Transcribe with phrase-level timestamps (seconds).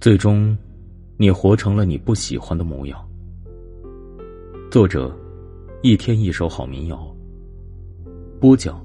[0.00, 0.56] 最终，
[1.16, 3.04] 你活成了你不喜欢的模样。
[4.70, 5.12] 作者：
[5.82, 7.12] 一天一首好民谣。
[8.38, 8.80] 播讲：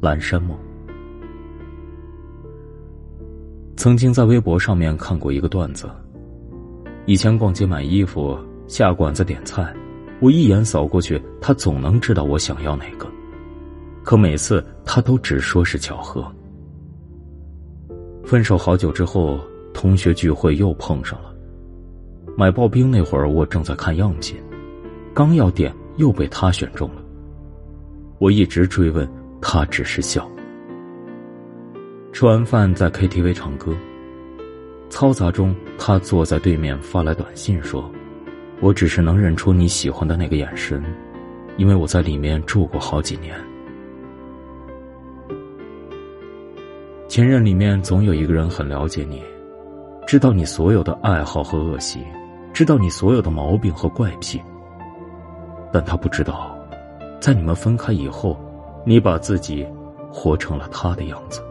[0.00, 0.56] 蓝山梦。
[3.76, 5.86] 曾经在微博上面看过一个段子：
[7.04, 8.34] 以前逛街买衣服、
[8.66, 9.70] 下馆子点菜，
[10.18, 13.06] 我一眼扫过去，他总能知道我想要哪个。
[14.02, 16.26] 可每次他都只说是巧合。
[18.24, 19.38] 分手好久之后。
[19.78, 21.32] 同学聚会又碰上了。
[22.36, 24.36] 买刨冰那会儿，我正在看样品，
[25.14, 27.02] 刚要点又被他选中了。
[28.18, 29.08] 我一直追问，
[29.40, 30.28] 他只是笑。
[32.12, 33.72] 吃完饭在 KTV 唱歌，
[34.90, 37.88] 嘈杂中他坐在对面发来短信说
[38.60, 40.82] ：“我只是能认出你喜欢的那个眼神，
[41.56, 43.32] 因为我在里面住过好几年。”
[47.06, 49.22] 前任里面总有一个人很了解你。
[50.08, 52.02] 知道你所有的爱好和恶习，
[52.54, 54.40] 知道你所有的毛病和怪癖，
[55.70, 56.56] 但他不知道，
[57.20, 58.34] 在你们分开以后，
[58.86, 59.66] 你把自己
[60.10, 61.42] 活成了他的样子。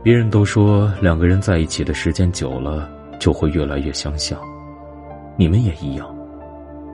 [0.00, 4.38] 别人都说两个人在一起的时间久了就会越来越相像，
[5.36, 6.06] 你们也一样，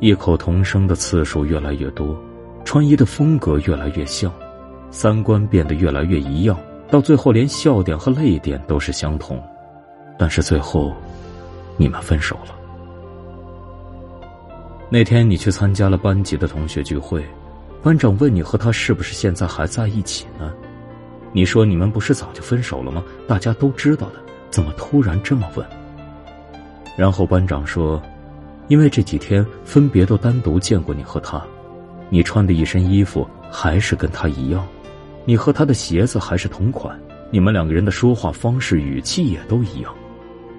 [0.01, 2.17] 异口同声的次数越来越多，
[2.65, 4.33] 穿衣的风格越来越像，
[4.91, 6.57] 三观变得越来越一样。
[6.91, 9.43] 到最后，连笑点和泪点都是相同，
[10.19, 10.93] 但是最后，
[11.77, 12.55] 你们分手了。
[14.91, 17.25] 那天你去参加了班级的同学聚会，
[17.83, 20.53] 班长问你和他是不是现在还在一起呢？
[21.33, 23.03] 你说你们不是早就分手了吗？
[23.27, 24.17] 大家都知道的，
[24.51, 25.67] 怎么突然这么问？
[26.97, 28.01] 然后班长说，
[28.69, 31.43] 因为这几天分别都单独见过你和他，
[32.09, 34.65] 你穿的一身衣服还是跟他一样。
[35.25, 36.99] 你和他的鞋子还是同款，
[37.31, 39.95] 你们两个人的说话方式、语气也都一样，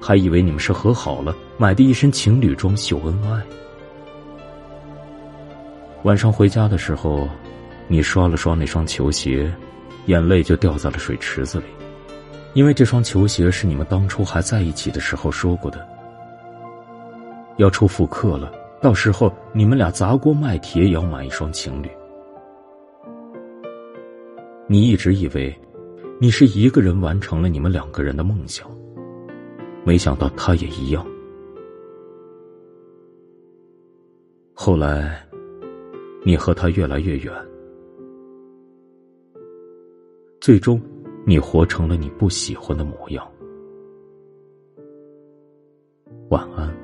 [0.01, 3.41] 还以为你们是和好了，买的一身情侣装秀恩爱。
[6.03, 7.27] 晚上回家的时候，
[7.87, 9.51] 你刷了刷那双球鞋，
[10.07, 11.65] 眼泪就掉在了水池子里，
[12.53, 15.87] 因为这双球鞋是你们当初还在一起的时候说过的。
[17.57, 18.51] 要出复刻了，
[18.81, 21.89] 到时候你们俩砸锅卖铁也要买一双情侣。
[24.67, 25.55] 你一直以为，
[26.19, 28.67] 你是一个人完成了你们两个人的梦想，
[29.85, 31.05] 没想到他也一样。
[34.53, 35.23] 后来，
[36.23, 37.31] 你和他越来越远，
[40.41, 40.81] 最终，
[41.27, 43.23] 你活成了你不喜欢的模样。
[46.29, 46.75] 晚安。